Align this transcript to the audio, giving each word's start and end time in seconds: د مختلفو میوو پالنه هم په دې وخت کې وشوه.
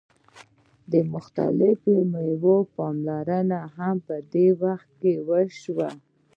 د 0.91 0.93
مختلفو 1.13 1.93
میوو 2.11 2.57
پالنه 2.75 3.59
هم 3.75 3.95
په 4.07 4.15
دې 4.31 4.47
وخت 4.63 4.89
کې 5.01 5.13
وشوه. 5.27 5.89